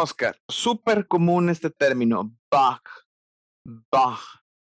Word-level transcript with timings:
Oscar, 0.00 0.36
súper 0.48 1.06
común 1.06 1.48
este 1.48 1.70
término, 1.70 2.32
bug, 2.50 2.80
bug. 3.64 4.18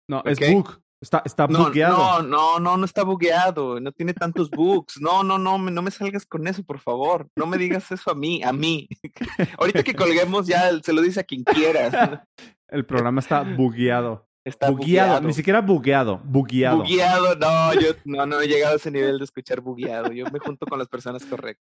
No, 0.09 0.22
es 0.25 0.38
bug. 0.38 0.81
Está, 0.99 1.22
está 1.27 1.47
No, 1.47 1.67
bugueado. 1.67 1.97
no, 1.97 2.22
no, 2.22 2.59
no, 2.59 2.76
no 2.79 2.85
está 2.85 3.04
bugueado, 3.04 3.79
no 3.81 3.93
tiene 3.93 4.15
tantos 4.15 4.51
bugs. 4.51 4.99
No, 5.01 5.22
no, 5.22 5.39
no, 5.39 5.58
no 5.58 5.83
me 5.83 5.90
salgas 5.90 6.25
con 6.25 6.47
eso, 6.47 6.65
por 6.65 6.79
favor. 6.81 7.29
No 7.37 7.47
me 7.47 7.58
digas 7.58 7.93
eso 7.93 8.11
a 8.11 8.15
mí, 8.15 8.43
a 8.43 8.53
mí. 8.53 8.89
Ahorita 9.58 9.83
que 9.83 9.94
colguemos 9.94 10.47
ya 10.47 10.71
se 10.83 10.93
lo 10.93 11.03
dice 11.03 11.21
a 11.21 11.25
quien 11.25 11.45
quiera. 11.45 12.27
El 12.69 12.87
programa 12.87 13.21
está 13.21 13.43
bugueado. 13.43 14.27
Está 14.45 14.71
bugueado. 14.71 15.08
bugueado. 15.08 15.27
Ni 15.27 15.35
siquiera 15.35 15.61
bugueado. 15.61 16.19
Bugueado. 16.24 16.79
Bugueado, 16.79 17.34
no, 17.37 17.74
yo 17.74 17.91
no, 18.05 18.24
no 18.27 18.41
he 18.41 18.47
llegado 18.48 18.74
a 18.74 18.77
ese 18.77 18.91
nivel 18.91 19.19
de 19.19 19.24
escuchar 19.24 19.61
bugueado. 19.61 20.13
Yo 20.13 20.24
me 20.33 20.38
junto 20.38 20.66
con 20.66 20.79
las 20.79 20.88
personas 20.88 21.24
correctas. 21.27 21.66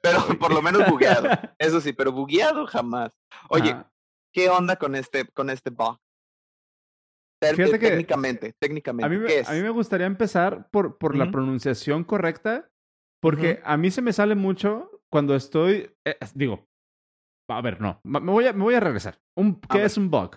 Pero 0.00 0.18
por 0.40 0.52
lo 0.52 0.62
menos 0.62 0.86
bugueado. 0.88 1.28
Eso 1.58 1.80
sí, 1.80 1.92
pero 1.92 2.12
bugueado 2.12 2.66
jamás. 2.66 3.12
Oye, 3.48 3.70
Ajá. 3.70 3.92
¿qué 4.32 4.48
onda 4.50 4.76
con 4.76 4.94
este, 4.94 5.26
con 5.28 5.50
este 5.50 5.70
bug? 5.70 5.98
Fíjate 7.40 7.78
que 7.78 7.88
técnicamente, 7.90 8.52
técnicamente, 8.58 9.06
A 9.06 9.08
mí, 9.08 9.16
me, 9.18 9.26
¿qué 9.28 9.38
es? 9.40 9.48
a 9.48 9.52
mí 9.52 9.62
me 9.62 9.70
gustaría 9.70 10.06
empezar 10.06 10.68
por, 10.70 10.98
por 10.98 11.14
la 11.14 11.24
Ujú. 11.24 11.32
pronunciación 11.32 12.02
correcta, 12.02 12.68
porque 13.20 13.60
a 13.64 13.76
mí 13.76 13.92
se 13.92 14.02
me 14.02 14.12
sale 14.12 14.34
mucho 14.34 14.90
cuando 15.08 15.36
estoy, 15.36 15.94
eh, 16.04 16.18
digo, 16.34 16.66
a 17.48 17.60
ver, 17.60 17.80
no, 17.80 18.00
me 18.02 18.18
voy 18.18 18.46
a, 18.48 18.52
me 18.52 18.64
voy 18.64 18.74
a 18.74 18.80
regresar. 18.80 19.20
Un, 19.36 19.60
A 19.68 19.72
¿Qué 19.72 19.78
ver. 19.78 19.86
es 19.86 19.96
un 19.96 20.10
bug? 20.10 20.36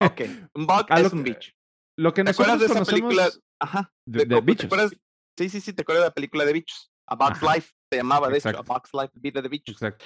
Ok, 0.00 0.22
un 0.54 0.66
bug 0.66 0.86
es 0.90 1.12
un 1.12 1.22
bicho. 1.22 1.52
Lo 1.96 2.12
que 2.12 2.24
¿Te 2.24 2.30
acuerdas 2.32 2.58
de 2.58 2.66
esa 2.66 2.84
película? 2.84 3.28
Ajá. 3.60 3.92
de, 4.04 4.18
de 4.20 4.26
de 4.26 4.34
co- 4.34 4.40
¿te 4.40 4.46
bichos. 4.46 4.64
acuerdas? 4.66 4.90
Sí, 5.38 5.48
sí, 5.48 5.60
sí, 5.60 5.72
te 5.72 5.82
acuerdas 5.82 6.02
de 6.02 6.08
la 6.08 6.14
película 6.14 6.44
de 6.44 6.52
bichos. 6.52 6.90
A 7.08 7.14
Bug's 7.14 7.40
Ajá. 7.42 7.54
Life 7.54 7.72
se 7.94 7.98
llamaba, 7.98 8.28
de 8.28 8.38
hecho, 8.38 8.48
Exacto. 8.50 8.72
A 8.72 8.76
Bug's 8.76 8.90
Life, 8.92 9.12
Vida 9.20 9.40
de 9.42 9.48
Bichos. 9.48 9.74
Exacto. 9.76 10.04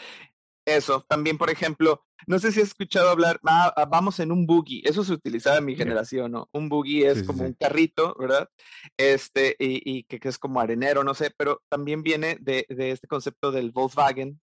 Eso, 0.67 1.03
también, 1.09 1.39
por 1.39 1.49
ejemplo, 1.49 2.05
no 2.27 2.39
sé 2.39 2.53
si 2.53 2.61
has 2.61 2.69
escuchado 2.69 3.09
hablar, 3.09 3.41
ah, 3.47 3.73
ah, 3.75 3.87
vamos 3.87 4.21
en 4.21 4.31
un 4.31 4.47
buggy, 4.47 4.83
eso 4.85 5.03
se 5.03 5.15
utilizaba 5.15 5.57
en 5.57 5.65
mi 5.65 5.75
generación, 5.75 6.31
¿no? 6.33 6.49
Un 6.53 6.69
buggy 6.69 7.05
es 7.05 7.21
Sí, 7.21 7.25
como 7.27 7.39
sí. 7.39 7.45
un 7.47 7.53
carrito, 7.55 8.15
¿verdad? 8.19 8.51
Este, 8.99 9.57
y, 9.59 9.81
y 9.91 10.03
que, 10.05 10.21
que 10.21 10.29
es 10.29 10.39
como 10.39 10.61
arenero, 10.61 11.03
no 11.05 11.15
sé, 11.15 11.33
pero 11.35 11.63
también 11.71 12.03
viene 12.03 12.37
de, 12.43 12.67
de 12.69 12.91
este 12.91 13.09
concepto 13.09 13.51
del 13.51 13.71
Volkswagen, 13.71 14.43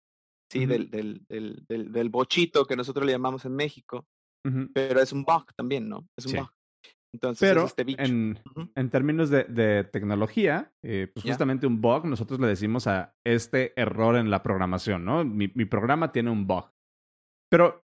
¿sí? 0.51 0.67
Del, 0.67 0.91
del, 0.91 1.25
del, 1.27 1.65
del, 1.67 1.91
del 1.91 2.09
bochito 2.09 2.65
que 2.65 2.75
nosotros 2.75 3.03
le 3.03 3.13
llamamos 3.13 3.45
en 3.45 3.55
México, 3.55 4.05
pero 4.73 5.01
es 5.01 5.11
un 5.11 5.23
bug 5.23 5.45
también, 5.55 5.89
¿no? 5.89 6.07
Es 6.15 6.25
un 6.27 6.31
Sí. 6.33 6.37
bug. 6.37 6.51
Entonces 7.13 7.49
Pero 7.49 7.61
es 7.61 7.67
este 7.67 7.83
bicho. 7.83 8.01
en, 8.03 8.39
en 8.75 8.89
términos 8.89 9.29
de, 9.29 9.43
de 9.43 9.83
tecnología, 9.83 10.71
eh, 10.81 11.11
pues 11.13 11.25
justamente 11.25 11.67
un 11.67 11.81
bug, 11.81 12.05
nosotros 12.05 12.39
le 12.39 12.47
decimos 12.47 12.87
a 12.87 13.13
este 13.25 13.73
error 13.79 14.15
en 14.15 14.29
la 14.29 14.43
programación, 14.43 15.03
¿no? 15.03 15.25
Mi, 15.25 15.51
mi 15.53 15.65
programa 15.65 16.11
tiene 16.11 16.29
un 16.29 16.47
bug. 16.47 16.71
Pero 17.49 17.83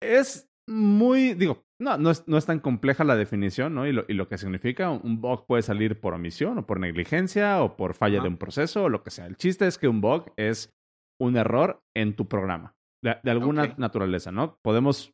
es 0.00 0.48
muy, 0.66 1.34
digo, 1.34 1.64
no, 1.80 1.98
no 1.98 2.10
es, 2.10 2.26
no 2.26 2.38
es 2.38 2.46
tan 2.46 2.60
compleja 2.60 3.04
la 3.04 3.16
definición, 3.16 3.74
¿no? 3.74 3.86
Y 3.86 3.92
lo, 3.92 4.04
y 4.08 4.14
lo 4.14 4.28
que 4.28 4.38
significa, 4.38 4.90
un 4.90 5.20
bug 5.20 5.46
puede 5.46 5.62
salir 5.62 6.00
por 6.00 6.14
omisión 6.14 6.58
o 6.58 6.66
por 6.66 6.80
negligencia 6.80 7.62
o 7.62 7.76
por 7.76 7.94
falla 7.94 8.20
de 8.20 8.28
un 8.28 8.38
proceso 8.38 8.84
o 8.84 8.88
lo 8.88 9.02
que 9.02 9.10
sea. 9.10 9.26
El 9.26 9.36
chiste 9.36 9.66
es 9.66 9.76
que 9.78 9.88
un 9.88 10.00
bug 10.00 10.32
es 10.36 10.74
un 11.20 11.36
error 11.36 11.80
en 11.94 12.16
tu 12.16 12.28
programa, 12.28 12.74
de, 13.02 13.16
de 13.22 13.30
alguna 13.30 13.74
naturaleza, 13.76 14.32
¿no? 14.32 14.58
Podemos 14.62 15.12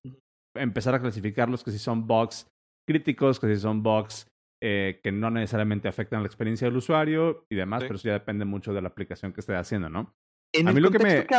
empezar 0.56 0.94
a 0.94 1.00
clasificarlos 1.00 1.64
que 1.64 1.72
si 1.72 1.78
son 1.78 2.06
bugs 2.06 2.48
críticos, 2.86 3.40
que 3.40 3.48
si 3.54 3.60
son 3.60 3.82
bugs 3.82 4.28
eh, 4.62 5.00
que 5.02 5.12
no 5.12 5.30
necesariamente 5.30 5.88
afectan 5.88 6.22
la 6.22 6.26
experiencia 6.26 6.66
del 6.66 6.76
usuario 6.76 7.44
y 7.50 7.54
demás, 7.56 7.82
Sí. 7.82 7.86
pero 7.88 7.96
eso 7.96 8.08
ya 8.08 8.14
depende 8.14 8.44
mucho 8.46 8.72
de 8.72 8.80
la 8.80 8.88
aplicación 8.88 9.32
que 9.32 9.40
esté 9.40 9.54
haciendo, 9.54 9.90
¿no? 9.90 10.14
En 10.54 10.68
A 10.68 10.72
mí 10.72 10.80
lo 10.80 10.90
que 10.90 10.98
me- 11.00 11.26
que 11.26 11.34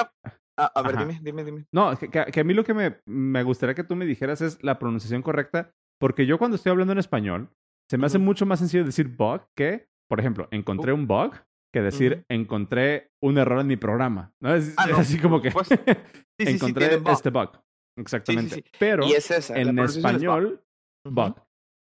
Ah, 0.57 0.71
a 0.73 0.81
ver, 0.83 0.95
Ajá. 0.95 1.05
dime, 1.05 1.19
dime, 1.21 1.43
dime. 1.43 1.65
No, 1.73 1.91
que, 1.97 2.39
a 2.39 2.43
mí 2.45 2.53
lo 2.53 2.63
que 2.63 2.73
me, 2.73 2.97
me 3.05 3.43
gustaría 3.43 3.73
que 3.75 3.83
tú 3.83 3.95
me 3.97 4.05
dijeras 4.05 4.39
es 4.41 4.63
la 4.63 4.79
pronunciación 4.79 5.21
correcta, 5.21 5.71
porque 5.99 6.25
yo 6.25 6.37
cuando 6.37 6.55
estoy 6.55 6.69
hablando 6.71 6.93
en 6.93 6.99
español, 6.99 7.49
se 7.89 7.97
me 7.97 8.05
hace 8.05 8.19
mucho 8.19 8.45
más 8.45 8.59
sencillo 8.59 8.85
decir 8.85 9.07
bug 9.09 9.41
que, 9.57 9.87
por 10.09 10.19
ejemplo, 10.21 10.47
encontré 10.51 10.93
un 10.93 11.07
bug, 11.07 11.33
que 11.73 11.81
decir 11.81 12.13
Ujú. 12.13 12.23
encontré 12.29 13.09
un 13.21 13.37
error 13.37 13.59
en 13.59 13.67
mi 13.67 13.75
programa. 13.75 14.31
¿no? 14.41 14.53
Es, 14.55 14.73
Ah, 14.77 14.85
es 14.89 14.97
así 14.97 15.17
como 15.19 15.41
que. 15.41 15.51
Sí, 15.51 15.57
sí, 15.67 15.85
encontré 16.87 16.97
bug. 16.97 17.11
este 17.11 17.31
bug. 17.31 17.51
Exactamente. 17.97 18.63
Pero 18.79 19.03
es 19.05 19.29
esa. 19.31 19.57
en 19.59 19.75
pronunciación 19.75 20.61
bug. 21.13 21.35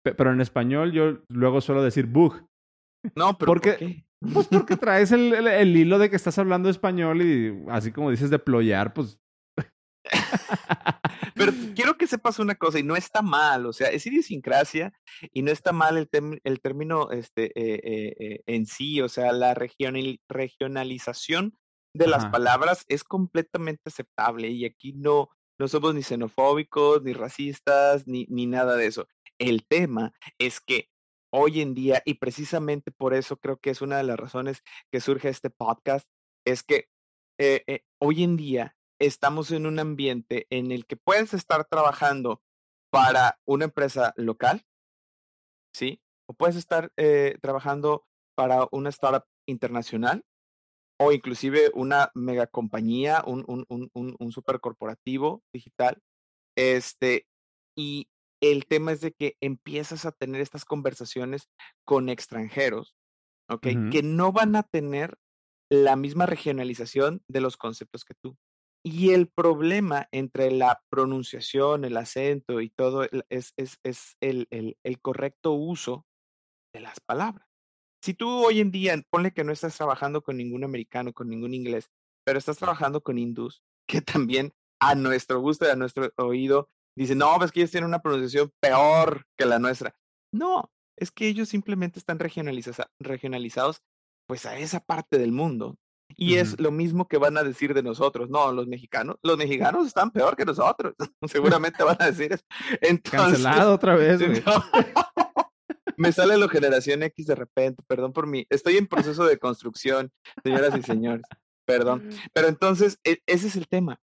Pe- 0.05 0.15
Pero 0.15 0.33
en 0.33 0.41
español 0.41 0.93
yo 0.93 1.19
luego 1.29 1.61
suelo 1.61 1.83
decir 1.83 2.07
bug. 2.07 2.47
No, 3.15 3.37
pero 3.39 3.47
Porque- 3.53 3.71
¿por 3.71 3.79
qué? 3.79 4.05
Pues 4.35 4.49
porque 4.49 4.77
traes 4.77 5.13
el, 5.13 5.33
el- 5.33 5.47
el 5.49 5.75
hilo 5.77 5.99
de 5.99 6.11
que 6.11 6.17
estás 6.17 6.39
hablando 6.39 6.69
español 6.69 7.23
y 7.23 7.65
así 7.71 7.91
como 7.91 8.11
dices 8.11 8.29
deployar, 8.29 8.93
pues 8.93 9.19
Pero 11.35 11.53
quiero 11.75 11.97
que 11.97 12.07
sepas 12.07 12.39
una 12.39 12.55
cosa, 12.55 12.79
y 12.79 12.83
no 12.83 12.97
está 12.97 13.23
mal, 13.23 13.67
o 13.67 13.73
sea, 13.73 13.89
es 13.89 14.05
idiosincrasia 14.07 14.93
y 15.33 15.43
no 15.43 15.51
está 15.51 15.73
mal 15.73 15.97
el, 15.97 16.11
tem- 16.11 16.41
el 16.45 16.61
término 16.61 17.11
este, 17.13 17.47
eh, 17.59 17.81
eh, 17.83 18.17
eh, 18.19 18.43
en 18.47 18.67
sí, 18.67 19.01
o 19.01 19.09
sea, 19.09 19.33
la 19.33 19.55
regional- 19.55 20.21
regionalización 20.29 21.55
de 21.97 22.07
las 22.07 22.27
palabras 22.27 22.85
es 22.89 23.03
completamente 23.05 23.83
aceptable 23.87 24.49
y 24.49 24.65
aquí 24.65 24.93
no, 24.93 25.31
no 25.61 25.69
somos 25.69 25.95
ni 25.95 26.03
xenofóbicos, 26.03 27.03
ni 27.03 27.13
racistas, 27.13 28.07
ni, 28.07 28.25
ni 28.31 28.47
nada 28.47 28.77
de 28.77 28.87
eso. 28.87 29.07
El 29.39 29.67
tema 29.67 30.15
es 30.39 30.59
que 30.59 30.89
hoy 31.31 31.61
en 31.61 31.75
día, 31.75 32.03
y 32.07 32.15
precisamente 32.15 32.91
por 32.91 33.13
eso 33.13 33.37
creo 33.37 33.59
que 33.59 33.69
es 33.69 33.83
una 33.83 33.99
de 33.99 34.05
las 34.05 34.19
razones 34.19 34.63
que 34.91 35.03
surge 35.03 35.29
este 35.29 35.51
podcast, 35.51 36.09
es 36.47 36.63
que 36.63 36.89
eh, 37.39 37.63
eh, 37.67 37.85
hoy 38.01 38.25
en 38.25 38.39
día 38.39 38.75
estamos 38.99 39.51
en 39.51 39.67
un 39.67 39.79
ambiente 39.79 40.47
en 40.49 40.73
el 40.73 40.87
que 40.87 40.97
puedes 40.97 41.35
estar 41.35 41.67
trabajando 41.67 42.41
para 42.91 43.39
una 43.45 43.67
empresa 43.67 44.15
local, 44.17 44.65
¿sí? 45.75 46.01
O 46.27 46.33
puedes 46.33 46.57
estar 46.57 46.91
eh, 46.97 47.37
trabajando 47.43 48.07
para 48.35 48.67
una 48.73 48.89
startup 48.89 49.27
internacional 49.47 50.25
o 51.01 51.13
inclusive 51.13 51.71
una 51.75 52.11
mega 52.15 52.47
compañía, 52.47 53.25
un, 53.27 53.43
un, 53.49 53.65
un, 53.69 54.17
un, 54.19 54.33
supercorporativo 54.33 55.43
digital. 55.53 55.99
Este, 56.57 57.27
y 57.77 58.09
el 58.43 58.67
tema 58.67 58.93
es 58.93 59.01
de 59.01 59.13
que 59.13 59.37
empiezas 59.41 60.05
a 60.05 60.13
tener 60.13 60.41
estas 60.43 60.65
conversaciones 60.65 61.49
con 61.87 62.09
extranjeros, 62.11 62.95
¿ok? 63.49 63.67
Que 63.91 64.03
no 64.03 64.33
van 64.33 64.57
a 64.57 64.63
tener 64.63 65.17
la 65.71 65.97
misma 65.97 66.27
regionalización 66.27 67.23
de 67.29 67.41
los 67.41 67.57
conceptos 67.57 68.05
que 68.05 68.15
tú. 68.23 68.37
Y 68.85 69.11
el 69.11 69.29
problema 69.29 70.09
entre 70.11 70.51
la 70.51 70.83
pronunciación, 70.91 71.85
el 71.85 71.97
acento 71.97 72.61
y 72.61 72.71
todo 72.71 73.05
es, 73.29 73.53
es, 73.57 73.79
es 73.85 74.17
el, 74.21 74.47
el- 74.51 74.77
el 74.85 75.01
correcto 75.01 75.53
uso 75.53 76.07
de 76.75 76.81
las 76.81 76.99
palabras. 77.01 77.47
Si 78.03 78.15
tú 78.15 78.29
hoy 78.47 78.61
en 78.61 78.71
día, 78.71 79.01
ponle 79.11 79.33
que 79.33 79.45
no 79.45 79.53
estás 79.53 79.77
trabajando 79.77 80.23
con 80.23 80.37
ningún 80.37 80.65
americano, 80.65 81.13
con 81.13 81.29
ningún 81.29 81.55
inglés, 81.55 81.91
pero 82.25 82.39
estás 82.39 82.57
trabajando 82.59 83.03
con 83.03 83.19
hindús, 83.19 83.63
que 83.89 84.01
también 84.01 84.53
a 84.81 84.95
nuestro 84.95 85.41
gusto 85.41 85.67
y 85.67 85.69
a 85.71 85.77
nuestro 85.77 86.11
oído 86.17 86.69
dicen, 86.97 87.19
no, 87.19 87.43
es 87.45 87.53
que 87.53 87.61
ellos 87.61 87.71
tienen 87.71 87.89
una 87.89 88.01
pronunciación 88.03 88.51
peor 88.61 89.27
que 89.37 89.45
la 89.47 89.59
nuestra. 89.59 89.95
No, 90.33 90.71
es 90.97 91.11
que 91.11 91.29
ellos 91.29 91.49
simplemente 91.49 91.99
están 91.99 92.19
regionaliza- 92.19 92.89
regionalizados 92.99 93.83
pues 94.27 94.47
a 94.47 94.57
esa 94.59 94.81
parte 94.81 95.19
del 95.19 95.33
mundo. 95.33 95.77
Y 96.17 96.37
es 96.37 96.59
lo 96.59 96.73
mismo 96.73 97.07
que 97.07 97.19
van 97.19 97.37
a 97.39 97.45
decir 97.45 97.73
de 97.73 97.85
nosotros. 97.85 98.31
No, 98.31 98.53
los 98.53 98.67
mexicanos, 98.67 99.17
los 99.23 99.37
mexicanos 99.39 99.87
están 99.87 100.11
peor 100.11 100.37
que 100.37 100.45
nosotros. 100.45 100.95
Seguramente 101.27 101.85
van 101.85 101.97
a 102.01 102.07
decir 102.07 102.33
eso. 102.33 102.45
Entonces, 102.81 103.43
cancelado 103.43 103.75
otra 103.75 103.95
vez, 103.95 104.21
no. 104.21 104.65
Me 106.01 106.13
sale 106.13 106.39
lo 106.39 106.49
generación 106.49 107.03
X 107.03 107.27
de 107.27 107.35
repente, 107.35 107.83
perdón 107.87 108.13
por 108.13 108.27
mí. 108.27 108.47
Estoy 108.49 108.77
en 108.79 108.87
proceso 108.87 109.25
de 109.27 109.39
construcción, 109.39 110.11
señoras 110.43 110.75
y 110.77 110.83
señores. 110.83 111.25
Perdón. 111.67 112.09
Pero 112.33 112.49
entonces, 112.49 112.99
e- 113.05 113.21
ese 113.27 113.49
es 113.49 113.57
el 113.57 113.69
tema, 113.69 114.01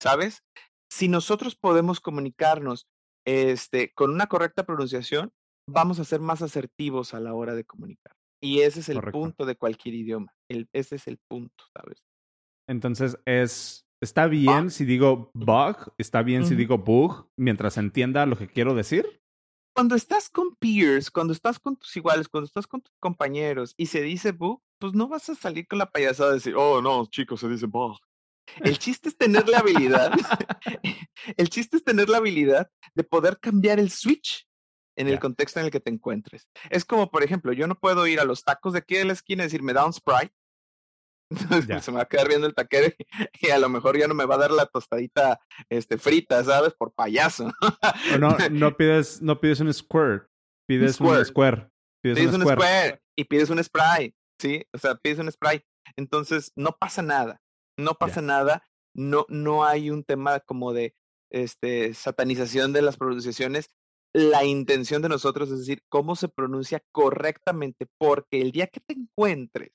¿sabes? 0.00 0.42
Si 0.88 1.08
nosotros 1.08 1.56
podemos 1.56 2.00
comunicarnos 2.00 2.86
este, 3.26 3.92
con 3.92 4.10
una 4.10 4.26
correcta 4.28 4.64
pronunciación, 4.64 5.32
vamos 5.68 5.98
a 5.98 6.04
ser 6.04 6.20
más 6.20 6.40
asertivos 6.40 7.14
a 7.14 7.20
la 7.20 7.34
hora 7.34 7.54
de 7.54 7.64
comunicar. 7.64 8.14
Y 8.42 8.60
ese 8.60 8.80
es 8.80 8.88
el 8.88 8.96
Correcto. 8.96 9.18
punto 9.18 9.44
de 9.44 9.56
cualquier 9.56 9.94
idioma. 9.96 10.32
El, 10.48 10.68
ese 10.72 10.96
es 10.96 11.06
el 11.08 11.18
punto, 11.28 11.64
¿sabes? 11.74 12.02
Entonces 12.68 13.18
es. 13.26 13.86
Está 14.02 14.28
bien 14.28 14.70
si 14.70 14.86
digo 14.86 15.30
bug, 15.34 15.92
está 15.98 16.22
bien 16.22 16.44
si 16.46 16.54
Ujú. 16.54 16.58
digo 16.58 16.78
bug, 16.78 17.28
mientras 17.36 17.76
entienda 17.76 18.24
lo 18.24 18.38
que 18.38 18.48
quiero 18.48 18.74
decir. 18.74 19.19
Cuando 19.72 19.94
estás 19.94 20.28
con 20.28 20.54
peers, 20.56 21.10
cuando 21.10 21.32
estás 21.32 21.58
con 21.58 21.76
tus 21.76 21.96
iguales, 21.96 22.28
cuando 22.28 22.46
estás 22.46 22.66
con 22.66 22.80
tus 22.82 22.94
compañeros 22.98 23.74
y 23.76 23.86
se 23.86 24.02
dice 24.02 24.32
bug, 24.32 24.60
pues 24.78 24.94
no 24.94 25.08
vas 25.08 25.28
a 25.30 25.34
salir 25.34 25.66
con 25.66 25.78
la 25.78 25.90
payasada 25.90 26.30
de 26.30 26.36
decir, 26.36 26.54
oh 26.56 26.82
no, 26.82 27.06
chicos, 27.06 27.40
se 27.40 27.48
dice 27.48 27.66
bug. 27.66 27.96
El 28.64 28.78
chiste 28.78 29.08
es 29.08 29.16
tener 29.16 29.48
la 29.48 29.58
habilidad, 29.58 30.12
el 31.36 31.48
chiste 31.48 31.76
es 31.76 31.84
tener 31.84 32.08
la 32.08 32.16
habilidad 32.18 32.68
de 32.94 33.04
poder 33.04 33.38
cambiar 33.38 33.78
el 33.78 33.90
switch 33.90 34.46
en 34.96 35.06
el 35.06 35.14
Ya. 35.14 35.20
contexto 35.20 35.60
en 35.60 35.66
el 35.66 35.70
que 35.72 35.80
te 35.80 35.90
encuentres. 35.90 36.48
Es 36.68 36.84
como, 36.84 37.10
por 37.10 37.22
ejemplo, 37.22 37.52
yo 37.52 37.66
no 37.68 37.78
puedo 37.78 38.06
ir 38.08 38.18
a 38.20 38.24
los 38.24 38.42
tacos 38.42 38.72
de 38.72 38.80
aquí 38.80 38.96
de 38.96 39.04
la 39.04 39.12
esquina 39.12 39.44
y 39.44 39.46
decir, 39.46 39.62
me 39.62 39.72
da 39.72 39.86
un 39.86 39.92
Sprite, 39.92 40.34
Entonces 41.50 41.84
se 41.84 41.90
me 41.92 41.98
va 41.98 42.02
a 42.02 42.08
quedar 42.08 42.28
viendo 42.28 42.46
el 42.46 42.54
taquero 42.54 42.92
y, 43.40 43.50
a 43.50 43.58
lo 43.58 43.68
mejor 43.68 43.96
ya 43.96 44.08
no 44.08 44.14
me 44.14 44.26
va 44.26 44.34
a 44.34 44.38
dar 44.38 44.50
la 44.50 44.66
tostadita 44.66 45.40
este, 45.68 45.96
frita, 45.96 46.42
¿sabes? 46.42 46.74
Por 46.74 46.92
payaso. 46.92 47.52
no, 48.18 48.36
no 48.50 48.76
pides, 48.76 49.22
no 49.22 49.40
pides 49.40 49.60
un 49.60 49.72
squirt, 49.72 50.26
pides 50.66 51.00
un 51.00 51.24
square. 51.24 51.68
Pides, 52.02 52.32
un, 52.32 52.42
square. 52.42 53.00
y 53.14 53.24
pides 53.24 53.50
un 53.50 53.62
spray, 53.62 54.14
¿sí? 54.40 54.64
O 54.72 54.78
sea, 54.78 54.94
pides 54.94 55.18
un 55.18 55.30
spray. 55.30 55.62
Entonces, 55.96 56.50
no 56.56 56.74
pasa 56.80 57.02
nada, 57.02 57.42
no 57.76 57.94
pasa 57.94 58.22
nada, 58.22 58.64
no, 58.94 59.26
no 59.28 59.66
hay 59.66 59.90
un 59.90 60.02
tema 60.02 60.40
como 60.40 60.72
de 60.72 60.94
este, 61.30 61.92
satanización 61.92 62.72
de 62.72 62.82
las 62.82 62.96
pronunciaciones. 62.96 63.70
La 64.14 64.44
intención 64.44 65.02
de 65.02 65.10
nosotros 65.10 65.50
es 65.50 65.60
decir, 65.60 65.82
cómo 65.90 66.16
se 66.16 66.28
pronuncia 66.28 66.82
correctamente, 66.90 67.86
porque 67.98 68.40
el 68.40 68.50
día 68.50 68.66
que 68.66 68.80
te 68.80 68.94
encuentres 68.94 69.72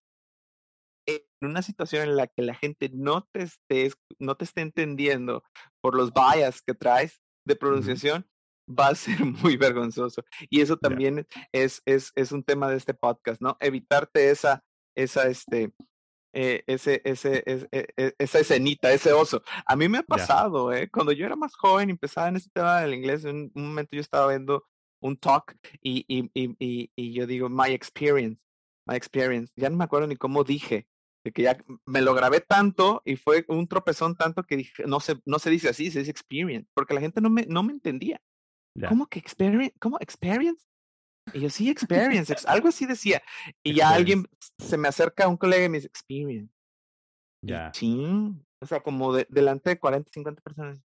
en 1.05 1.21
una 1.41 1.61
situación 1.61 2.03
en 2.03 2.15
la 2.15 2.27
que 2.27 2.41
la 2.41 2.55
gente 2.55 2.89
no 2.93 3.27
te 3.31 3.43
esté, 3.43 3.91
no 4.19 4.35
te 4.35 4.45
esté 4.45 4.61
entendiendo 4.61 5.43
por 5.81 5.95
los 5.95 6.11
bias 6.13 6.61
que 6.61 6.73
traes 6.73 7.21
de 7.45 7.55
pronunciación, 7.55 8.27
va 8.67 8.87
a 8.87 8.95
ser 8.95 9.17
muy 9.43 9.57
vergonzoso. 9.57 10.23
Y 10.49 10.61
eso 10.61 10.77
también 10.77 11.27
es, 11.51 11.81
es, 11.85 12.11
es 12.15 12.31
un 12.31 12.43
tema 12.43 12.69
de 12.69 12.77
este 12.77 12.93
podcast, 12.93 13.41
¿no? 13.41 13.57
Evitarte 13.59 14.31
esa, 14.31 14.63
esa, 14.95 15.27
este, 15.27 15.71
eh, 16.33 16.63
ese, 16.67 17.01
ese, 17.05 17.43
e, 17.45 17.87
e, 17.95 18.13
esa 18.17 18.39
escenita, 18.39 18.91
ese 18.91 19.13
oso. 19.13 19.41
A 19.65 19.75
mí 19.75 19.87
me 19.87 19.99
ha 19.99 20.03
pasado, 20.03 20.73
¿eh? 20.73 20.89
Cuando 20.89 21.11
yo 21.11 21.25
era 21.25 21.35
más 21.35 21.55
joven 21.55 21.89
y 21.89 21.91
empezaba 21.91 22.27
en 22.27 22.37
ese 22.37 22.49
tema 22.51 22.81
del 22.81 22.95
inglés, 22.95 23.25
en 23.25 23.51
un 23.53 23.67
momento 23.67 23.91
yo 23.93 24.01
estaba 24.01 24.29
viendo 24.29 24.65
un 25.01 25.17
talk 25.17 25.55
y, 25.81 26.03
y, 26.07 26.29
y, 26.33 26.91
y, 26.95 27.13
yo 27.13 27.27
digo, 27.27 27.47
my 27.47 27.69
experience, 27.69 28.41
my 28.87 28.95
experience. 28.95 29.53
Ya 29.55 29.69
no 29.69 29.77
me 29.77 29.83
acuerdo 29.83 30.07
ni 30.07 30.15
cómo 30.15 30.43
dije, 30.43 30.87
de 31.25 31.31
que 31.31 31.41
ya 31.41 31.57
me 31.87 32.01
lo 32.01 32.13
grabé 32.13 32.39
tanto 32.39 33.01
y 33.03 33.15
fue 33.15 33.45
un 33.47 33.67
tropezón 33.67 34.15
tanto 34.15 34.43
que 34.43 34.57
dije, 34.57 34.83
no 34.85 34.99
se, 34.99 35.19
no 35.25 35.39
se 35.39 35.49
dice 35.49 35.69
así, 35.69 35.89
se 35.89 35.99
dice 35.99 36.11
experience, 36.11 36.69
porque 36.75 36.93
la 36.93 37.01
gente 37.01 37.19
no 37.19 37.31
me, 37.31 37.47
no 37.47 37.63
me 37.63 37.73
entendía. 37.73 38.21
¿Cómo 38.87 39.07
que 39.07 39.17
experience? 39.17 39.73
¿Cómo 39.79 39.97
experience? 39.99 40.63
Y 41.33 41.39
yo, 41.39 41.49
sí, 41.49 41.71
experience, 41.71 42.35
algo 42.45 42.67
así 42.67 42.85
decía. 42.85 43.23
Y 43.63 43.73
ya 43.73 43.89
alguien 43.89 44.27
se 44.59 44.77
me 44.77 44.87
acerca 44.87 45.27
un 45.27 45.37
colega 45.37 45.65
y 45.65 45.69
me 45.69 45.77
dice, 45.79 45.87
experience. 45.87 46.53
Ya. 47.43 47.71
Sí, 47.73 48.05
o 48.61 48.65
sea, 48.67 48.81
como 48.81 49.11
de, 49.11 49.25
delante 49.29 49.71
de 49.71 49.79
40, 49.79 50.11
50 50.13 50.41
personas. 50.43 50.79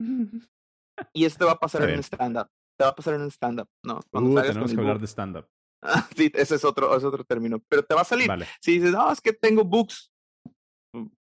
y 1.12 1.24
esto 1.24 1.46
va 1.46 1.52
a 1.52 1.60
pasar 1.60 1.88
en 1.88 1.94
un 1.94 2.02
stand-up. 2.02 2.48
Te 2.76 2.84
va 2.84 2.90
a 2.90 2.96
pasar 2.96 3.14
en 3.14 3.22
un 3.22 3.30
stand-up, 3.30 3.68
¿no? 3.84 4.00
Cuando 4.10 4.30
uh, 4.30 4.42
tenemos 4.42 4.72
que 4.72 4.80
hablar 4.80 4.98
de 4.98 5.06
stand-up. 5.06 5.46
sí, 6.16 6.30
ese 6.34 6.54
es 6.56 6.64
otro, 6.64 6.96
es 6.96 7.04
otro 7.04 7.24
término. 7.24 7.60
Pero 7.68 7.82
te 7.82 7.94
va 7.94 8.02
a 8.02 8.04
salir. 8.04 8.30
Si 8.60 8.78
dices, 8.78 8.92
no, 8.92 9.10
es 9.10 9.20
que 9.20 9.32
tengo 9.32 9.64
books. 9.64 10.12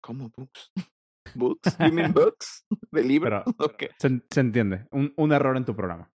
¿Cómo 0.01 0.31
books? 0.37 0.73
¿Books? 1.35 1.77
¿You 1.79 1.93
mean 1.93 2.13
books? 2.13 2.67
¿De 2.91 3.03
libro? 3.03 3.43
okay. 3.59 3.89
se, 3.99 4.21
se, 4.31 4.41
entiende. 4.41 4.87
Un, 4.91 5.13
un 5.17 5.33
error 5.33 5.57
en 5.57 5.65
tu 5.65 5.75
programa. 5.75 6.11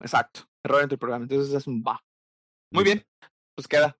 Exacto. 0.00 0.42
Error 0.64 0.82
en 0.82 0.88
tu 0.88 0.98
programa. 0.98 1.24
Entonces 1.24 1.54
es 1.54 1.66
un 1.66 1.82
va. 1.82 2.02
Muy 2.72 2.84
bien. 2.84 3.04
Pues 3.54 3.68
queda. 3.68 3.96